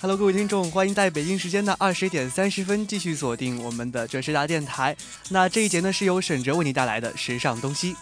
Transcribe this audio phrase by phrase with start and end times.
[0.00, 4.96] Hello，各位听众，欢迎在北京时间的二十点三十分继续锁定我们的准时达电台。
[5.28, 7.96] 那这一节呢是由沈哲为你带来的时尚东西。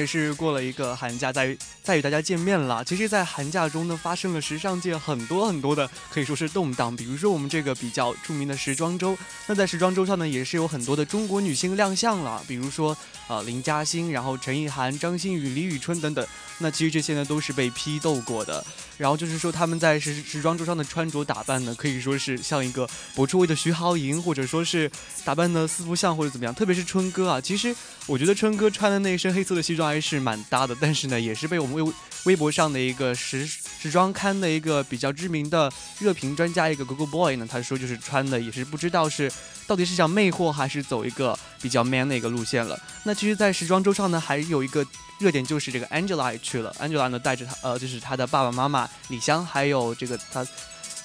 [0.00, 2.82] 也是过了一个寒假，在再与大家见面了。
[2.82, 6.96] 其实，在寒假中呢，发生了时尚界很多很多的，可以说是动荡。
[6.96, 12.42] 比如说，我们这个比较著名的时装周，那在时装周上呢，也是有很多的中国女星亮相了。
[12.48, 12.96] 比如说，
[13.28, 16.26] 呃，林嘉欣，然后陈意涵、张馨予、李宇春等等。
[16.62, 18.64] 那其实这些呢，都是被批斗过的。
[18.96, 24.90] 然后就是说，他们在时时装周上的穿着打扮呢，可以说是像一个博出位的徐濠萦，或者说是
[25.24, 26.54] 打扮的四不像，或者怎么样。
[26.54, 27.74] 特别是春哥啊，其实
[28.06, 31.92] 我觉得春哥穿的那一身黑色的西装还是蛮搭的，但是呢，也是被我们微
[32.24, 39.30] 微博上的一个时时装刊的一个比较知名的热评专家，一个 Google Boy 呢，他说就是穿的也是不知道是
[39.66, 42.80] 到底是想魅惑还是走一个比较 man 的一个路线了。
[43.02, 44.86] 那其实，在时装周上呢，还有一个
[45.18, 50.46] 热点就是这个 Angela 也去了，Angela 呢带着她呃，就是她的爸爸妈妈李湘，还有这个她。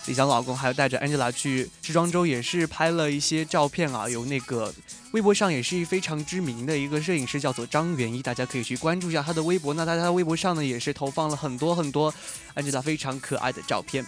[0.07, 4.07] 李湘老公还有带着 Angela 去时装周，也是拍了一些照片啊。
[4.07, 4.71] 有那个
[5.15, 9.73] 微博上也是非常知名的一个摄影师，叫做张元一，大家可以去关注一下他的微博。
[9.73, 12.13] 那他的微博上呢，也是投放了很多很多
[12.53, 14.05] 安吉拉非常可爱的照片。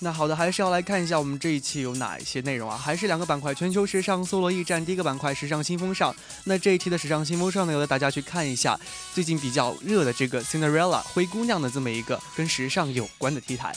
[0.00, 2.76] 那好的，还是要来看一下我们这一期有哪一些内容啊？
[2.76, 4.84] 还是两个板块：全球时尚搜罗驿站。
[4.84, 6.14] 第一个板块时尚新风尚。
[6.44, 8.78] 那这一期的时尚新风尚呢，由大家去看一下
[9.12, 13.74] 最近比较热的这个 Cinderella 灰姑娘的这么一个跟时尚有关的 T 台。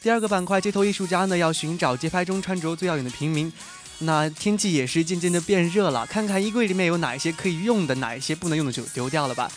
[0.00, 3.52] 第二个板块街头艺术家呢，要寻找街拍中穿着最耀眼的平民。
[3.98, 9.50] 那天气也是渐渐的变热了，看看衣柜里面有哪一些可以用的，哪一些不能用的就丢掉了吧。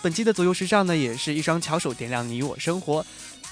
[0.00, 3.04] 本期的左右时尚呢，也是一双巧手点亮你我生活。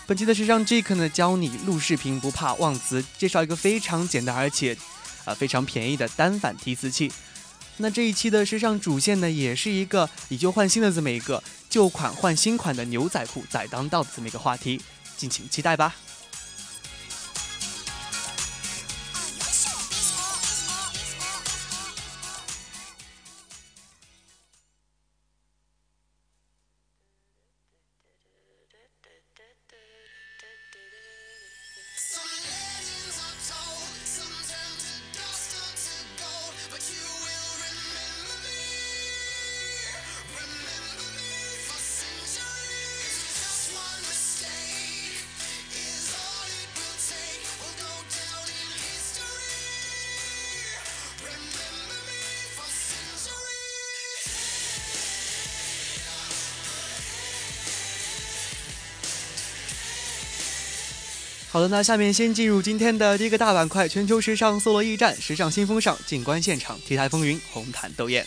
[0.06, 4.76] 本期的时尚 Jake 呢，教你录视频不怕忘词，介绍一个非常简单而且，
[5.24, 7.10] 呃非常便宜的单反提词器。
[7.78, 14.80] 那这一期的时尚主线呢，也是一个以旧换新的这么一个旧款换新款的牛仔裤再当道的这么一个话题，
[15.16, 15.92] 敬请期待吧。
[61.56, 68.26] 好的，那下面先进入今天的第一个大板块——全球时尚搜罗驿站，时尚新风尚，静观现场，T 台风云，红毯斗艳。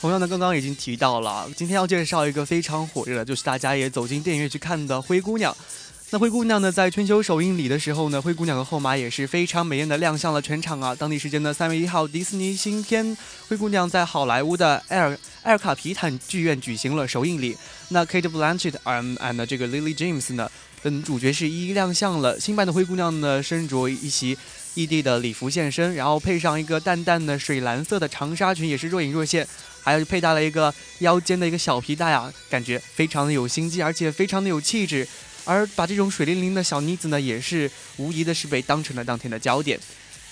[0.00, 5.52] 同样的，刚刚已经提到了，今天要介绍一个非常火热的，就是大家也走进电影院去看的《灰姑娘》。
[6.12, 10.92] 那灰姑娘呢，在春秋首映礼的时候呢，灰姑娘和后妈也是非常美艳的亮相了全场啊。
[10.92, 13.06] 当地时间的三月一号，迪士尼新片
[13.46, 17.56] 《灰姑娘》在好莱坞的埃尔埃尔卡皮坦剧院举行了首映礼。
[17.90, 20.50] 那 Kate Blanchett 嗯 and 这个 Lily James 呢，
[20.82, 22.40] 跟主角是一一亮相了。
[22.40, 24.36] 新版的灰姑娘呢，身着一袭
[24.74, 29.46] 异地的礼服现身，然后配上一个淡淡的水蓝色的长纱裙，也是若隐若现，
[29.80, 35.06] 还有佩戴了一个腰间的一个小皮带啊，感觉非常的有心机，而且非常的有气质。
[35.44, 39.78] 而把这种水灵灵的小妮子呢，也是无疑的是被当成了当天的焦点。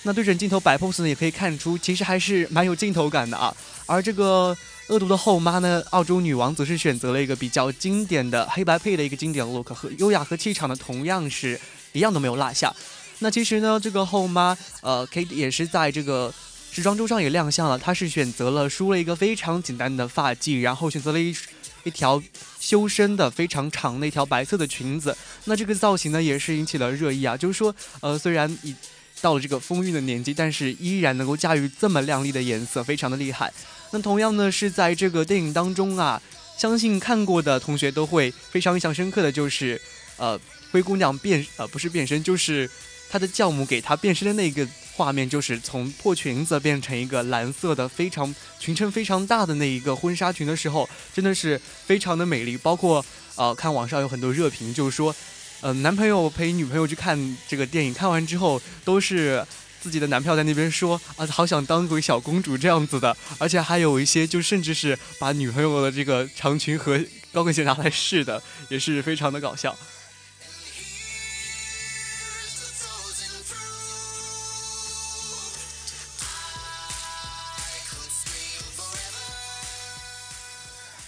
[0.03, 3.53] 那对准镜头摆 pose 呢，也可以看出其实还是蛮有镜头感的啊。
[3.85, 4.55] 而这个
[4.87, 11.59] 恶毒的后妈呢，澳洲女王则是选择了一个比较经典的黑白配的一个经典 look，和优雅和气场呢，同样是
[11.91, 12.73] 一样都没有落下。
[13.19, 16.33] 那其实呢，这个后妈呃，Kate 也是在这个
[16.71, 21.35] 时装周上也亮相了，她是选择了梳了一个非常简单的发髻，然后选择了一
[21.83, 22.21] 一条
[22.59, 25.15] 修身的非常长的一条白色的裙子。
[25.45, 28.75] 那这个造型呢，也是引起了热议啊，就是说呃，虽然已
[29.21, 33.51] 到了这个风韵的年纪，但是依然能够驾驭这么亮丽的颜色，非常的厉害。
[33.91, 36.21] 那同样呢，是在这个电影当中啊，
[36.57, 39.81] 相信看过的同学都会非常印象深刻的就是，
[40.17, 40.39] 呃，
[40.71, 42.69] 灰姑娘变呃不是变身，就是
[43.09, 52.55] 她的教母给她变身的那个画面，就是从破裙子变成一个蓝色的非常裙撑非常大的那一个婚纱裙的时候，真的是非常的美丽。
[52.57, 53.03] 包括
[53.35, 55.15] 呃，看网上有很多热评，就是说。
[55.61, 59.45] 呃，男朋友陪女朋友去看这个电影，看完之后都是
[59.81, 66.97] 自己的男票在那边说啊，好想当回小公主这样子的，而且还有一些就甚至是把女朋友的这个长裙和
[67.33, 69.77] 高跟鞋拿来试的，也是非常的搞笑。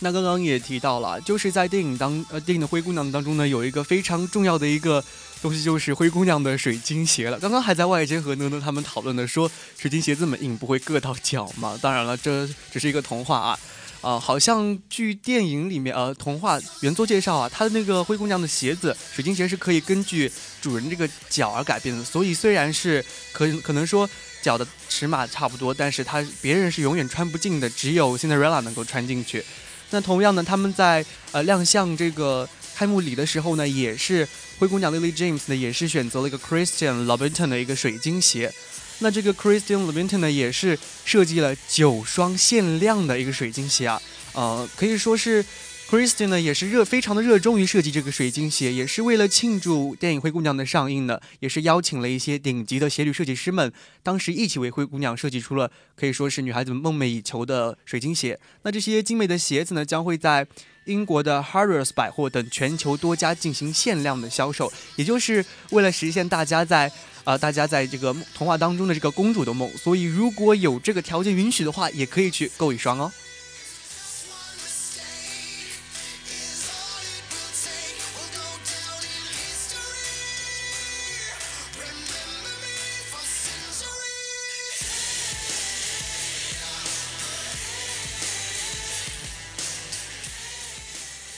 [0.03, 5.03] 那刚刚也提到了，就是在电影当呃电影的灰姑娘当中呢，有一个非常重要的一个
[5.43, 7.39] 东西，就是灰姑娘的水晶鞋了。
[7.39, 11.77] 刚刚还在外间和呢呢他们讨论的说，水晶鞋这么硬，不会硌到脚吗？
[11.79, 13.59] 当然了，这只是一个童话啊，
[14.01, 24.09] 啊，好像据电影里面呃童话原作介绍啊，它的那个灰姑娘的鞋子水晶鞋是可以根据主人这个脚而改变的，所以虽然是可可能说
[24.41, 29.45] 脚的尺码差不多，但是它别人是永远穿不进的，只有 Cinderella 能够穿进去。
[29.91, 34.27] 那同样呢，他们在呃亮相这个开幕礼的时候呢，也是
[34.57, 38.51] 灰姑娘 Lily James 呢，也是选择了一个 Christian Louboutin 的一个水晶鞋。
[38.99, 44.01] 那这个 Christian Louboutin 呢，也是设计了九双限量的一个水晶鞋啊，
[44.33, 45.45] 呃，可以说是。
[45.91, 53.69] Christian 呢也是热非常的热衷于设计这个水晶鞋，也是为了庆祝电影《灰姑娘》的上映呢，也是邀请了一些顶级的鞋履设计师们，
[54.01, 58.39] 当时一起为灰姑娘设计出了可以说是女孩子们梦寐以求的水晶鞋。
[58.63, 60.47] 那这些精美的鞋子呢，将会在
[60.85, 66.89] 英国的 Harrods 百货等全球多家进行限量的销售，也就是为了实现大家在
[67.25, 69.69] 呃大家在这个童话当中的这个公主的梦。
[69.77, 73.11] 所以如果有这个条件允许的话，也可以去购一双哦。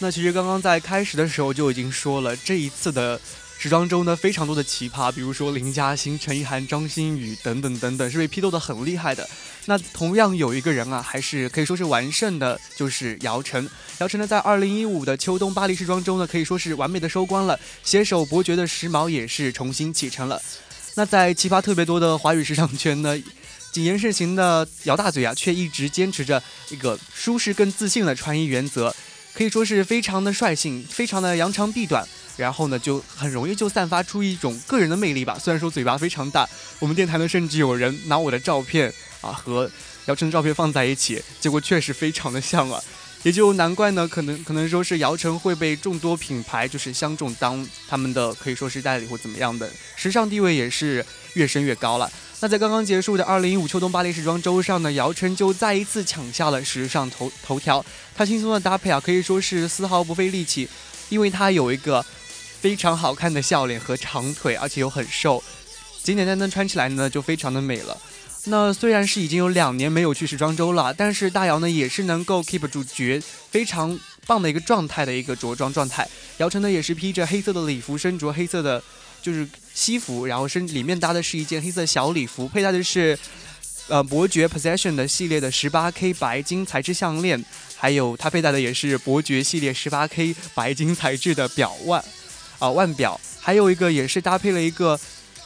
[0.04, 3.18] 那其实刚刚在开始的时候就已经说了，这一次的
[3.58, 9.26] 时装周呢，非常多的奇葩，比如说林嘉欣、陈意涵、张馨予等等等等，是被批斗的很厉害的。
[9.68, 13.70] 那同样有一个人啊，还是可以说是完胜的，就是姚晨。
[14.00, 20.42] 姚晨呢，在二零一五的秋冬巴黎时装周呢，可以说是完美的收官了，携手伯爵的时髦也是重新启程了。
[20.96, 23.18] 那在奇葩特别多的华语时尚圈呢，
[23.72, 28.94] 谨言慎行的姚大嘴啊，却一直坚持着一个舒适更自信的穿衣原则。
[29.34, 35.38] 可以说是非常的率性，非常的扬长避短，然后呢，就很容易就散发出一种个人的魅力吧。
[35.40, 36.48] 虽然说嘴巴非常大，
[36.80, 39.70] 我们电台呢甚至有人拿我的照片啊和
[40.06, 42.80] 姚晨的照片放在一起，结果确实非常的像啊，
[43.24, 52.12] 也就难怪呢，可能可能说是姚晨会被众多品牌就是相中当他们的可以说是代理或怎么样的，时尚地位也是越升越高了。
[52.44, 57.84] 那在刚刚结束的二零一五秋冬巴黎时装周上呢，姚晨就再一次抢下了时尚头头条。
[58.14, 60.68] 她轻松的搭配啊，可以说是丝毫不费力气，
[61.08, 62.06] 因为她有一个
[62.60, 65.42] 非常好看的笑脸和长腿，而且又很瘦，
[66.04, 67.98] 简简单单穿起来呢就非常的美了。
[68.44, 73.98] 那虽然是已经有两年没有去时装周了，但是大姚呢也是能够 keep 住绝非常
[74.28, 76.06] 棒的一个状态的一个着装状态。
[76.40, 78.84] 姚晨呢也是披着黑色的礼服，身着黑色的。
[79.24, 83.18] 就是西服，然后身里面搭的是一件黑色小礼服，佩戴的是，
[83.88, 87.44] 呃，伯爵 Possession 的系列的十八 K 白金材质项链，
[87.76, 92.04] 还有他佩戴的也是伯爵系列十八 K 白金材质的表腕，
[92.60, 95.00] 啊腕表，还有一个也是搭配了一个，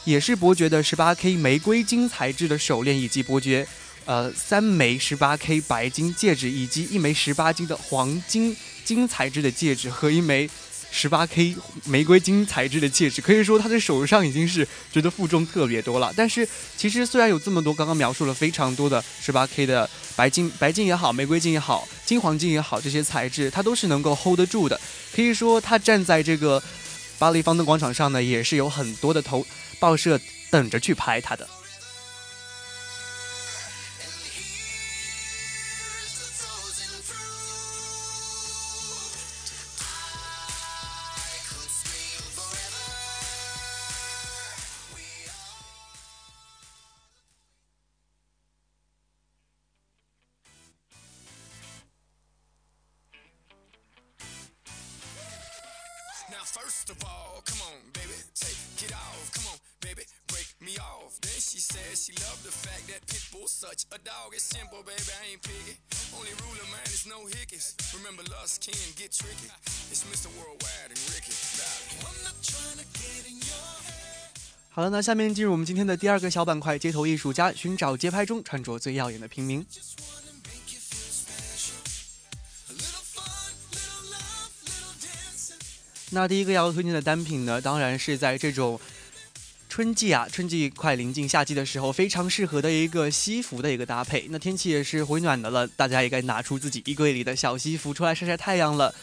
[0.04, 3.66] 也是伯爵的十八 K 玫瑰金材质的手链，以及伯爵，
[4.04, 8.54] 呃三枚十八 K 白金戒指，以及一枚十八金的黄金
[8.84, 10.48] 金材质的戒指和一枚。
[10.90, 11.54] 十八 K
[11.84, 16.12] 玫瑰金材质的戒指，可以说他的手上已经是觉得负重特别多了。
[16.16, 24.80] 但是其实虽然有这么多，刚刚描述了非常多的十八 K 的白金、白金也好，玫瑰金也好，金黄金也好，这些材质它都是能够 hold 得住的。
[25.14, 26.62] 可以说他站在这个
[27.18, 29.46] 巴黎方登广场上呢，也是有很多的头
[29.78, 30.18] 报社
[30.50, 31.48] 等着去拍他的。
[56.48, 59.30] First of all, come on, baby, take it off.
[59.36, 61.20] Come on, baby, break me off.
[61.20, 64.32] Then she said she loved the fact that Pitbull's such a dog.
[64.32, 65.76] It's simple, baby, I ain't picky.
[66.16, 67.76] Only rule of mine is no hickeys.
[67.92, 69.52] Remember, lust can get tricky.
[69.92, 70.32] It's Mr.
[70.40, 71.36] Worldwide and Ricky.
[72.00, 74.32] I'm not trying to get in your head.
[74.70, 79.64] 好了，那下面进入我们今天的第二个小板块——街头艺术家寻找街拍中穿着最耀眼的平民。
[86.10, 88.80] 那第一个要推荐的单品呢，当然是在这种
[89.68, 94.26] 春季啊，春季快临近夏季的时候，非常适合的一个西服的一个搭配。
[94.30, 98.94] 那天气也是回暖的了，大家也该拿出自己衣柜里的小西服出来晒晒太阳了。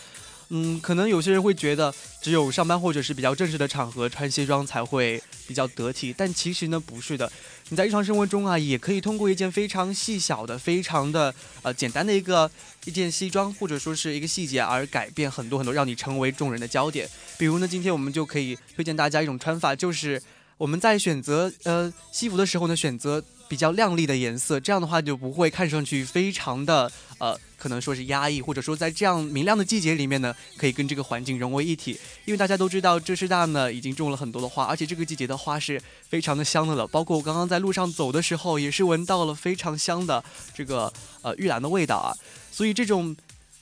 [0.49, 7.31] 嗯，可能有些人会觉得只有上班或者是比较正式的场合穿西装才会比较得体，但其实呢不是的。
[7.69, 11.33] 你在日常生活中啊，也可以通过一件非常细小的、非常的
[11.63, 12.49] 呃简单的一个
[12.85, 17.09] 一件西装，或者说是一个细节，而改变很多很多，让你成为众人的焦点。
[17.39, 20.21] 比如呢，今天我们就可以推荐大家一种穿法，就是
[20.57, 31.99] 我们在选择呃西服的时候呢，选择比较亮丽的颜色，这样的话就不会看上去非常的呃，可能说是压抑，或者说在这样明亮的季节里面呢，可以跟这个环境融为一体。
[32.25, 36.87] 因为大家都知道，浙师大呢已经种了很多的花，而且这个季节的花是非常的香的了。
[36.87, 40.23] 包括我刚刚在路上走的时候，也是闻到了非常香的
[40.53, 42.15] 这个呃玉兰的味道啊。
[42.51, 43.15] 所以这种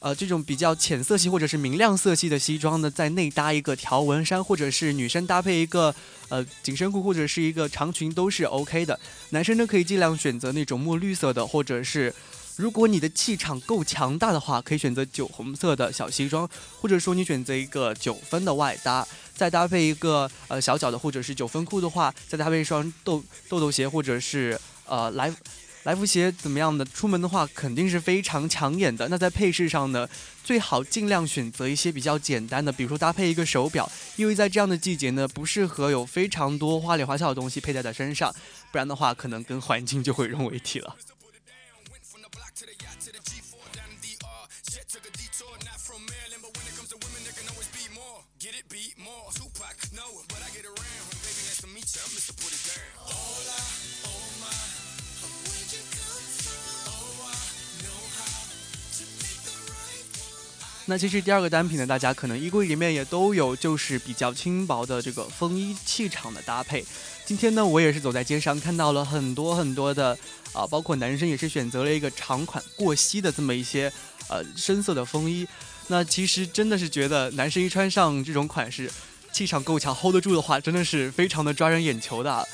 [0.03, 5.95] 呃，这种比较浅色系或者是明亮色系的西装呢，在内搭一个条纹衫，或者是女生搭配一个
[6.27, 8.99] 呃紧身裤或者是一个长裙都是 OK 的。
[9.29, 12.13] 男生呢可以尽量选择那种墨绿色的，或者是
[12.57, 16.49] 如果你的气场够强大的话，可以选择酒红色的小西装，
[16.81, 25.33] 或者说你选择一个九分的外搭，再搭配一个呃小脚的或者是九分裤的话，再搭配一双豆豆豆鞋或者是呃来。
[25.83, 26.85] 来福鞋怎么样的？
[26.85, 29.09] 出门的话肯定是非常抢眼的。
[29.09, 30.07] 那在配饰上呢，
[30.41, 38.33] 最好尽量选择一些比较简单的，比如说搭配一个手表，因为在这样的季节呢，不适合有非常多花里花哨的东西佩戴在身上，
[38.71, 40.95] 不然的话可能跟环境就会融为一体了。
[60.85, 66.83] 那其实第二个单品呢，大家可能衣柜里面也都有，就是比较轻薄的这个风衣气场的搭配。
[67.25, 70.17] 今天呢，我也是走在街上看到了很多很多的
[70.51, 73.91] 啊，包括男生也是选择了一个长款过膝的这么一些
[74.27, 75.47] 呃深色的风衣。
[75.87, 78.91] 那其实真的是觉得男生一穿上这种款式，
[79.31, 82.45] 气场够强，hold 得住的话，真的是非常的抓人眼球的。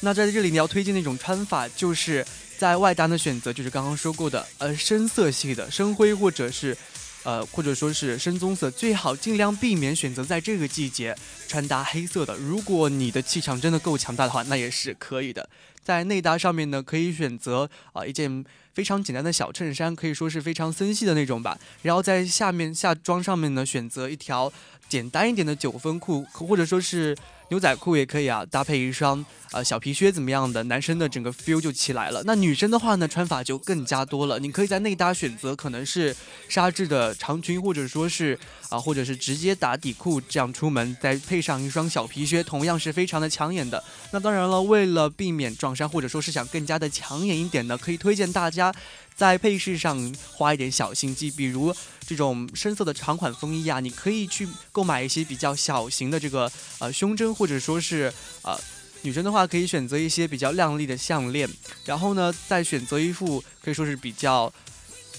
[0.00, 2.26] 那在这里你要推荐的一种穿法，就是
[2.58, 6.76] 在外搭的选择，就是刚刚说过的，呃，深色系的深灰或者是，
[7.24, 11.16] 呃，或者说是深棕色，最好尽量避免选择在这个季节
[11.48, 12.36] 穿搭黑色的。
[12.36, 15.48] 如果你的气场真的够强大的话，那也是可以的。
[15.82, 21.58] 在内搭上面呢，可以选择啊、一件非常简单的小衬衫，可以说是非常森系的那种吧。
[21.82, 24.50] 然后在下面下装上面呢，选择一条
[24.88, 27.14] 简单一点的九分裤，或者说是
[27.48, 32.22] 牛仔裤也可以啊，搭配一双呃小皮靴怎么样的，男生的整个 feel 就起来了。
[32.24, 36.14] 那女生的话呢，穿法就更加多了，你可以在内搭选择可能是
[36.48, 38.38] 纱质的长裙，或者说是
[38.70, 43.82] 啊、或者是直接打底裤这样出门，再配上一双小皮靴，同样是非常的抢眼的。
[44.10, 48.74] 那当然了，为了避免撞衫，或者说是想更加的抢眼一点呢，可以推荐大家
[49.14, 51.74] 在配饰上花一点小心机，比如
[52.06, 58.58] 这种深色的长款风衣啊，你可以去购买一些比较小型的这个呃胸针，或者说是呃。
[59.06, 61.46] 女生的话，可以选择一些比较亮丽的项链，
[61.84, 64.50] 然后呢，再选择一副可以说是比较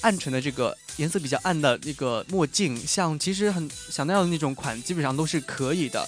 [0.01, 6.03] 暗沉的这个颜色比较暗的那个墨镜，像其实很想要的那种款，基本上都是可以的。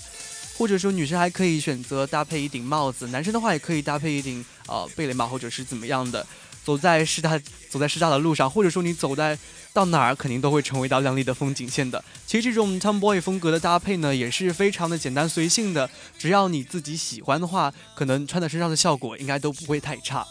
[0.58, 6.26] 或者说女生还可以选择搭配一顶帽子，男生的话也可以搭配一顶呃贝雷帽或者是怎么样的。
[6.68, 9.40] 走在师大走在师大的路上，或者说你走在
[9.72, 12.04] 到哪儿，肯定都会成为一道亮丽的风景线的。
[12.26, 20.28] 其实这种 tomboy 风格的搭配呢，也是非常的简单随性的，只要你自己喜欢的话，可能穿在身上的效果应该都不会太差。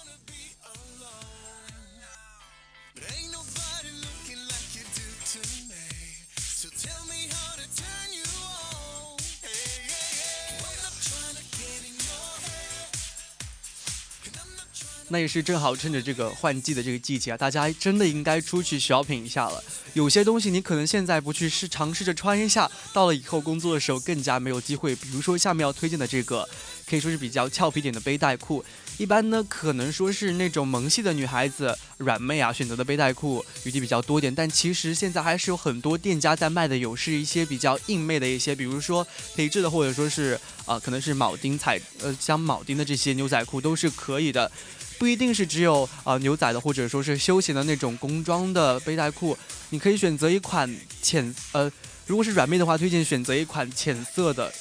[15.17, 19.65] 那也是正好趁着这个换季的这个季节啊，大家真的应该出去 shopping 一下了。
[19.95, 24.95] 有些东西你可能现在不去试尝试着穿一下，到了以后工作的时候更加没有机会。
[24.95, 26.47] 比如说下面要推荐的这个，
[26.87, 28.63] 可以说是比较俏皮点的背带裤，
[28.99, 44.53] 一般呢，可能说是那种萌系的女孩子、软妹啊选择的背带裤余地比较多点，但其实现在还是有很多店家在卖的，有是一些比较硬妹的一些，比如说皮质的，或者说是啊，可能是铆钉彩呃像铆钉的这些牛仔裤都是可以的，
[44.99, 49.37] 不一定是只有啊牛仔的，或者说是休闲的那种工装的背带裤，
[49.71, 51.71] 你可以选择一款浅呃，
[52.07, 54.53] 如果是软妹的话，推荐选择一款浅色的。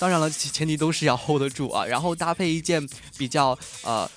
[0.00, 2.86] 当然了，前提都是要 hold 得住啊，然后搭配一件
[3.16, 4.10] 比较呃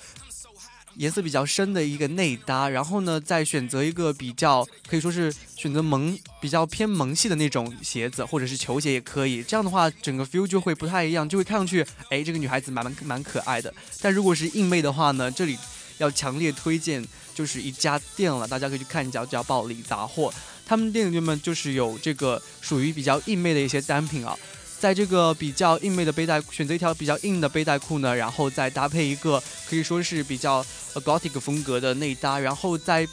[0.98, 9.42] 颜色比较深的一个内搭，然后呢再选择一个比较可以说是选择萌比较偏萌系的那种鞋子，或者是球鞋也可以。
[9.42, 13.72] 这样的话，整个 feel 就会不太一样，就会看上去哎这个女孩子蛮蛮蛮可爱的。
[14.00, 15.56] 但如果是硬妹的话呢，这里
[15.98, 20.34] 要强烈推荐就是一家店了，大家可以去看一下，叫暴力杂货，
[20.66, 24.36] 他们店里面就是有这个属于比较硬妹的一些单品啊。
[24.80, 33.06] 在这个比较硬妹的背带，选择一条比较硬的背带裤呢，然后再搭配一个可以说是比较 gothic 风格的内搭，然后在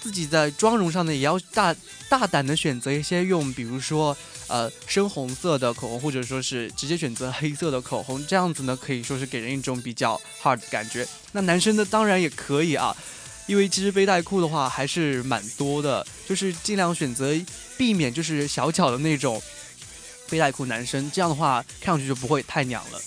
[0.00, 1.74] 自己在妆容上呢，也要大
[2.08, 4.14] 大胆的选择一些用，比如说
[4.46, 11.06] 呃深红色的口红，或者说是直接选择黑色的口红，这样子呢可以说是给人一种比较 hard 的感觉。
[11.32, 12.94] 那男生呢，当然也可以啊，
[13.46, 17.34] 因为其实背带裤的话还是蛮多的，就是尽量选择
[17.78, 19.40] 避免就是小巧的那种。
[20.30, 23.00] 背带裤男生这样的话，看上去就不会太娘了。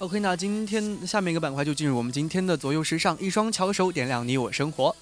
[0.00, 4.94] OK，那今天下面一个板块就进入我们今天的左右时尚，一双巧手点亮你我生活。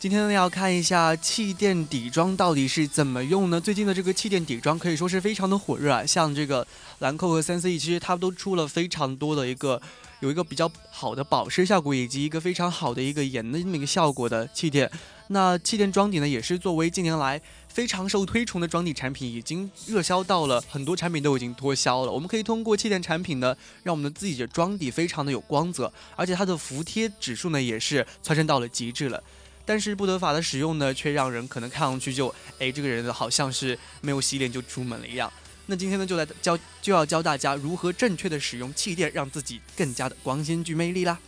[0.00, 3.60] 今天呢，要看一下气垫底妆到底是怎么用呢？
[3.60, 6.64] 最近的这个气垫底妆可以说是非常的火热啊，像这个
[7.00, 9.82] 兰蔻和三 C E，其实它都出了非常多的一个。
[10.20, 14.90] 有一个比较好的保湿效果，以及一个非常好的一个颜的那么一个效果的气垫。
[15.28, 22.10] 那气垫妆底呢，也是作为近年来非常受推崇的妆底产品，已经热销到了很多产品都已经脱销了。
[22.10, 29.22] 我们可以通过气垫产品呢，让我们的自己的妆底非常的有光泽，而且它的服帖指数呢也是蹿升到了极致了。
[29.68, 35.30] 但是不得法的使用呢，却让人可能看上去就哎，这个人好像是没有洗脸就出门了一样。
[35.66, 41.18] 那今天呢，就来教就要教大家如何正确的使用气垫，让自己更加的光鲜具魅力啦。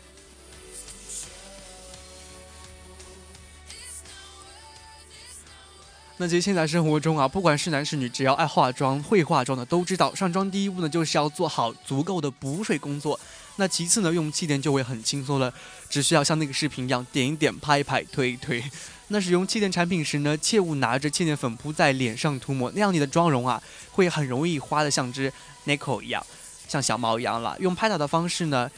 [6.17, 13.21] 那其实现在生活中啊，不管是男是女，只要爱化妆、会化妆的都知道，上妆第一步呢，就是要做好足够的补水工作。
[13.61, 15.53] 那其次呢，用气垫就会很轻松了，
[15.91, 18.65] 只需要像那个视频一样，点一点、拍一拍、推一推。
[19.09, 25.31] 那使用气垫产品时呢，切勿拿着气垫粉扑在脸上涂抹，那样你的妆容啊，会很容易花的像只
[25.67, 26.25] Nico 一样，
[26.67, 27.55] 像小猫一样了。
[27.61, 28.71] 用拍打的方式呢，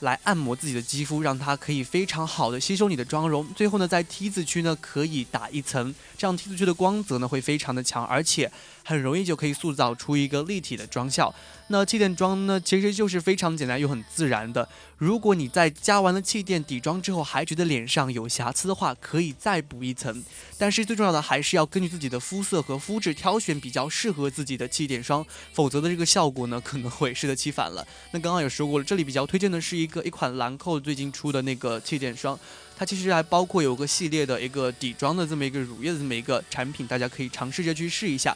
[0.00, 3.44] 来按摩自己的肌肤，让它可以非常好的吸收你的妆容。
[3.54, 8.48] 最后呢，在 T 字区呢，可以打一层，这样 T 字区的光泽呢，会非常的强，而且
[8.88, 11.34] 很容易就可以塑造出一个立体的妆效。
[11.70, 14.66] 那气垫妆呢，其实就是非常简单又很自然的。
[14.96, 20.24] 如果你在加完了气垫底妆之后，还觉得脸上有瑕疵的话，可以再补一层。
[20.56, 25.22] 但是最重要的还是要根据自己的肤色和肤质挑选比较适合自己的气垫霜，
[25.52, 27.86] 否则的这个效果呢可能会适得其反了。
[28.12, 32.38] 那刚刚也说过了，这里比较推荐的是一个一款兰蔻最近出的那个气垫霜，
[32.78, 38.34] 它其实还包括有个系列的一个底妆的这么一个乳液的这么一个产品，大家可以尝试着去试一下。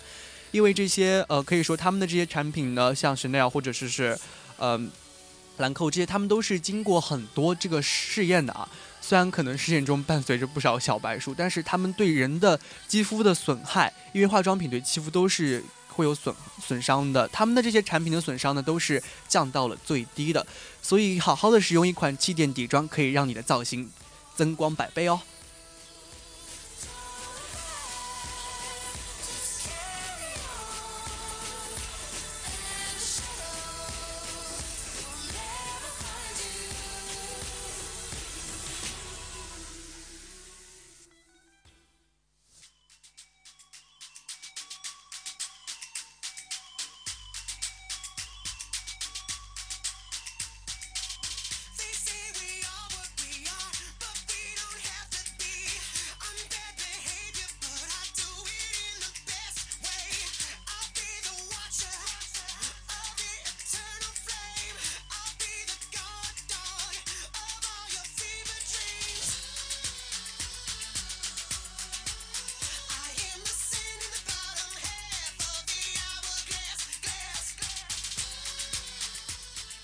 [0.53, 4.17] 因为这些呃可以说他们的这些产品呢，像 Chanel 或者是是，
[4.59, 4.91] 嗯。
[5.59, 8.67] 兰蔻这些，他们都是经过很多这个试验的啊。
[9.03, 17.29] 虽然可能试验中伴随着不少小白鼠，但是他们对人的肌肤的损害，因为化妆品对肌肤都是会有损损伤的。
[17.29, 20.45] 他们的这些产品的损伤呢，都是降到了最低的。
[20.81, 23.89] 所以，好好的使用一款气垫底妆，可以让你的造型
[24.35, 25.21] 增光百倍哦。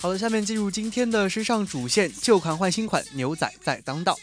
[0.08, 4.16] 好，下面进入今天的时尚主线，旧款换新款，牛仔在当道。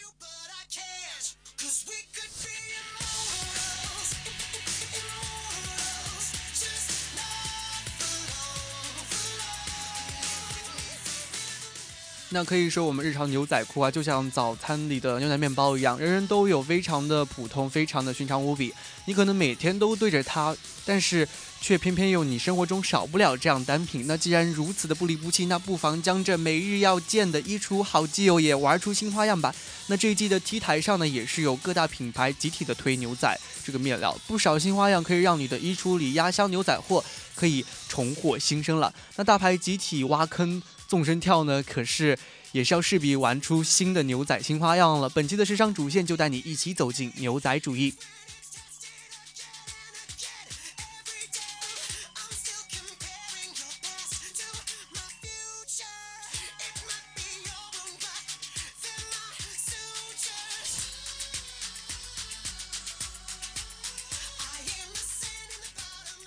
[12.36, 18.70] 那可以说，我们日常牛仔裤啊，就像早餐里的牛奶面包一样，人人都有，非常的普通，非常的寻常无比。
[19.06, 21.26] 你可能每天都对着它，但是
[21.62, 24.06] 却偏偏有你生活中少不了这样单品。
[24.06, 29.54] 那既然如此的不离不弃，那不妨将这每日要见的衣橱好基友也玩出新花样吧。
[29.86, 37.02] 那这一季的 T 台上呢，也是有各大品牌集体的推牛仔这个面料，不少新花样可以让你的衣橱里压箱牛仔货
[37.34, 38.92] 可以重获新生了。
[39.16, 40.62] 那大牌集体挖坑。
[40.88, 42.16] 纵身跳呢，可是
[42.52, 45.08] 也是要势必玩出新的牛仔新花样了。
[45.08, 47.92] 本期的时尚主线就带你一起走进牛仔主义。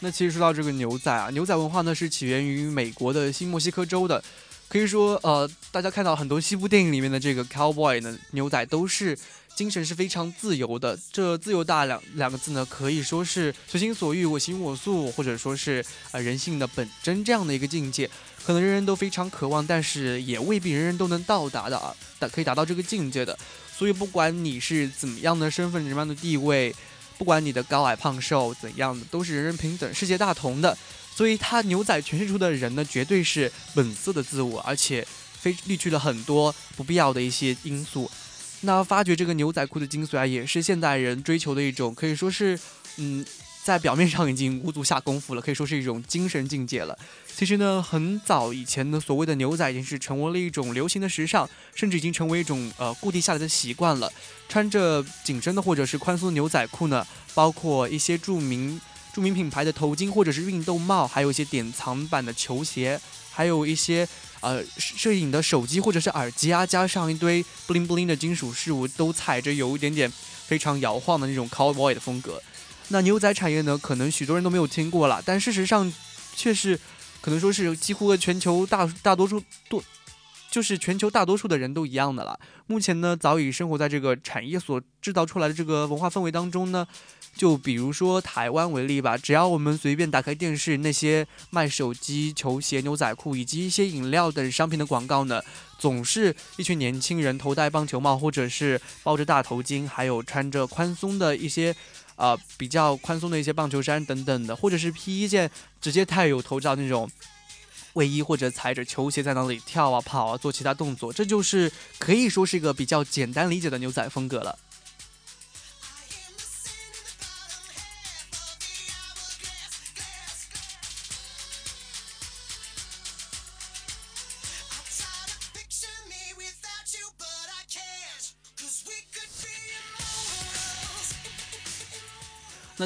[0.02, 4.24] 那其实说到这个牛仔啊，牛仔文化呢是起源于美国的新墨西哥州的。
[4.70, 9.18] 可以说，呃，大家看到很多西部电影里面的这个 cowboy 呢，牛仔都是
[9.56, 10.96] 精神是非常自由的。
[11.12, 18.08] 这自由大两两个字呢，可以说是随心所欲、我行我素，或者说是呃人性的本真这样的一个境界，
[18.46, 23.36] 可能人人都非常渴望，但是也未必人人都能到达的啊，达可以达到这个境界的。
[23.76, 26.76] 所以，不管你是怎么样的身份、什么样的地位，
[27.20, 30.76] 不管你的高矮胖瘦怎样的，都是人人平等、世界大同的。
[31.14, 35.06] 所以，他牛仔诠释出的人呢，绝对是本色的自我，而且
[35.38, 38.10] 非滤去了很多不必要的一些因素。
[38.62, 42.58] 那发掘这个牛仔裤的精髓啊，也是现代人追求的一种，可以说是，
[42.96, 43.26] 嗯，
[43.70, 46.98] 在表面上已经无足下功夫了，可以说是一种精神境界了。
[47.36, 54.12] 其实呢，很早以前呢，所谓的牛仔已经是成为了一种流行的时尚，甚至已经成为一种呃固定下来的习惯了。
[54.48, 57.06] 穿着紧身的或者是宽松牛仔裤呢，
[57.36, 58.82] 包括一些著名。
[59.12, 62.98] 著名品牌的头巾或者是运动帽，还有一些典藏版的球鞋，
[63.32, 64.08] 还有一些
[64.40, 70.10] 呃摄影的手机或者是耳机啊，加上一堆 bling bling 的金属饰物，都踩着有一点点
[70.46, 72.40] 非常摇晃的那种 cowboy 的风格。
[72.90, 75.92] 那牛仔产业呢，可能许多人都没有听过了，但事实上
[76.36, 76.80] 却是
[77.22, 79.84] 可能说是几乎和全球大大多数多，
[80.50, 82.40] 就是全球大多数的人都一样的了。
[82.66, 86.88] 目前呢，早已生活在这个产业所制造出来的这个文化氛围当中呢。
[87.36, 95.42] 就比如说台湾为例吧，只要我们随便打开电视，那些卖手机、球鞋、牛仔裤以及一些饮料等商品的广告呢，
[95.78, 101.74] 总是一群年轻人头戴棒球帽，或者是包着大头巾，还有穿着宽松的一些，
[102.20, 107.10] 啊，比较宽松的一些棒球衫等等的，或者是披一件直接带有头罩那种
[107.94, 114.60] 卫衣，或者踩着球鞋在那里跳啊、跑啊、做其他动作，这就是可以说是一个比较简单理解的牛仔风格了。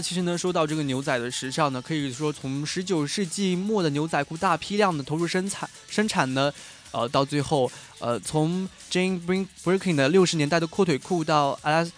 [0.04, 6.54] 其实呢，说到这个牛仔的时尚呢，可以说从十九世纪末的牛仔裤大批量的投入生产生产呢，
[6.92, 11.92] 呃，到最后，呃，从 Jane Birkin 的六十年代的阔腿裤到 Alex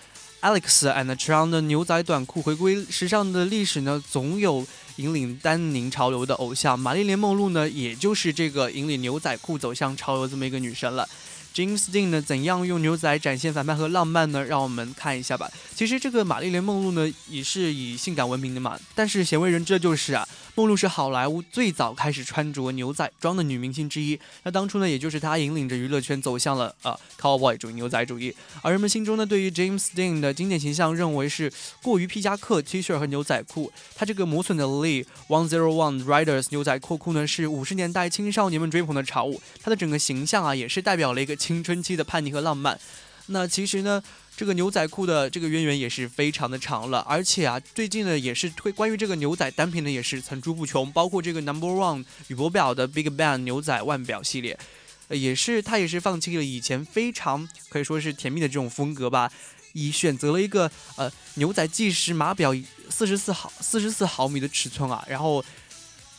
[0.94, 4.66] and Chang 的牛仔短裤回归时尚的历史呢，总有
[4.98, 11.10] 引领丹宁潮流的偶像玛丽莲梦露呢，也就是这个引领牛仔裤走向潮流这么一个女神了。
[11.56, 14.44] James Dean 呢，怎样用牛仔展现反派和浪漫呢？
[14.44, 15.50] 让我们看一下吧。
[15.74, 18.78] 其实这个玛丽莲梦露呢，也是以性感闻名的嘛。
[18.94, 20.28] 但是鲜为人知的就是啊。
[20.56, 24.18] 梦露是好莱坞最早开始穿着牛仔装的女明星之一。
[24.44, 28.34] 那当初呢，也就是她引领着娱乐圈走向了呃 cowboy 主义、牛仔主义。
[28.62, 31.52] 而人们心中呢，对于 James Dean 的经典形象认为是
[31.84, 33.70] 过于皮夹克、T 恤和牛仔裤。
[33.96, 39.42] 他这个磨损的 Lee One Zero One Riders 牛仔阔裤呢，是五十年代青少年们追捧的潮物。
[39.62, 42.80] 他的整个形象啊，也是代表了一个青春期的叛逆和浪漫。
[43.28, 44.02] 那其实呢？
[44.38, 54.60] 这个牛仔裤的这个渊源也是非常的长了，而且啊，最近呢也是推关于这个牛仔单品呢也是层出不穷，包括这个 Number One 宇舶表的 Big Bang 牛仔腕表系列，
[55.08, 59.32] 也是他也是放弃了以前非常可以说是甜蜜的这种风格吧，
[59.72, 62.54] 以选择了一个呃牛仔计时码表
[62.90, 65.44] 四十四毫四十四毫米的尺寸啊，然后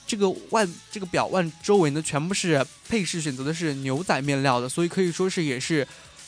[0.06, 5.86] 这个腕这个表腕周围呢全部是配饰选择的是牛仔面料的，所以可以说是也是。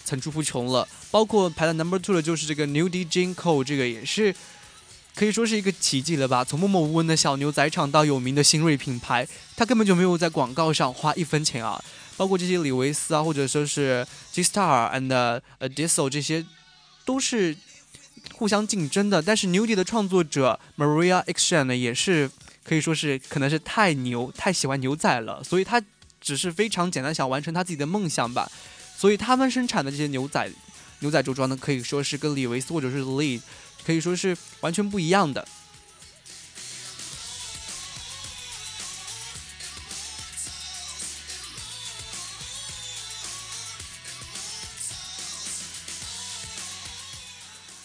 [0.09, 4.35] 层出不穷了，包括排在 number two 的就是这个 New D Jean Co，这个也是
[5.15, 6.43] 可以说是一个奇迹了吧？
[6.43, 11.79] 从默默无闻的小牛仔厂到有名的新锐品牌，它根本就没有在广告上花一分钱啊！
[12.17, 15.13] 包括这些李维斯啊，或者说是 G Star and
[15.59, 16.45] 呃 Diesel 这些，
[17.05, 17.55] 都是
[18.33, 19.21] 互相竞争的。
[19.21, 22.31] 但是 New D 的创作者 Maria Action 呢，也是
[22.65, 25.83] 可以说是可能是太牛，太喜欢牛仔了，所以他
[26.21, 28.51] 只是非常简单想完成他自己的梦想吧。
[28.99, 30.51] 所以他们生产的这些牛仔
[30.99, 33.41] 牛仔着装呢，可以说是跟李维斯或者是 Lee
[33.87, 35.47] 可以说是完全不一样的。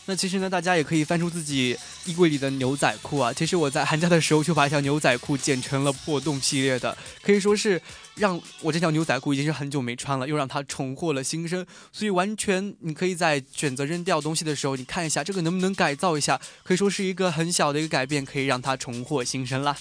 [0.06, 3.32] 那其实呢，大家也可以翻出自己衣柜里的牛仔裤啊。
[3.32, 7.82] 其实我在寒假的时候就把一条牛仔裤剪成了破洞系列的，可以说是
[8.16, 11.66] 让我这条牛仔裤已经是很久没穿了，又让它重获了新生。
[11.92, 19.78] 所以完全你可以在选择扔掉东西的时候，你看一下这个能不能改造一下，可以说是一个很小的一个改变，可以让它重获新生啦。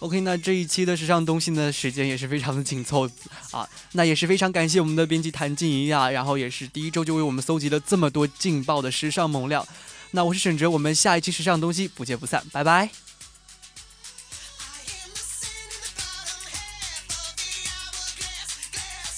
[0.00, 3.08] OK，那这一期的时尚东西呢，时间也是非常的紧凑
[3.50, 3.68] 啊。
[3.92, 9.66] 那也是非常感谢我们的编辑谭静怡啊，然后也是第一周就为我们搜集了这么多劲爆的时尚猛料。
[10.12, 13.09] 那我是沈哲，我们下一期时尚东西不见不散，拜拜。